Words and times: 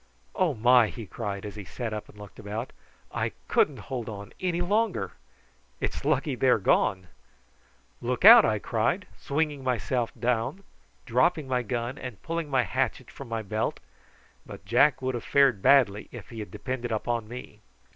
"Oh 0.33 0.55
my!" 0.55 0.87
he 0.87 1.05
cried, 1.05 1.45
as 1.45 1.55
he 1.55 1.63
sat 1.63 1.93
up 1.93 2.09
and 2.09 2.17
looked 2.17 2.39
about. 2.39 2.73
"I 3.11 3.33
couldn't 3.47 3.77
hold 3.77 4.09
on 4.09 4.33
any 4.39 4.59
longer. 4.59 5.11
It's 5.79 6.03
lucky 6.03 6.33
they 6.33 6.49
are 6.49 6.57
gone." 6.57 7.05
"Look 8.01 8.25
out!" 8.25 8.43
I 8.43 8.57
cried, 8.57 9.05
swinging 9.15 9.63
myself 9.63 10.11
down, 10.19 10.63
dropping 11.05 11.47
my 11.47 11.61
gun, 11.61 11.99
and 11.99 12.19
pulling 12.23 12.49
my 12.49 12.63
hatchet 12.63 13.11
from 13.11 13.29
my 13.29 13.43
belt; 13.43 13.79
but 14.43 14.65
Jack 14.65 15.03
would 15.03 15.13
have 15.13 15.23
fared 15.23 15.61
badly 15.61 16.09
if 16.11 16.29
he 16.29 16.39
had 16.39 16.49
depended 16.49 16.91
on 16.91 17.27
me. 17.27 17.59